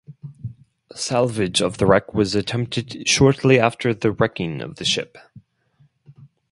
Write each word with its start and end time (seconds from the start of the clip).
Salvage 0.95 1.61
of 1.61 1.77
the 1.77 1.85
wreck 1.85 2.11
was 2.11 2.33
attempted 2.33 3.07
shortly 3.07 3.59
after 3.59 3.93
the 3.93 4.11
wrecking 4.11 4.59
of 4.59 4.77
the 4.77 4.83
ship. 4.83 5.15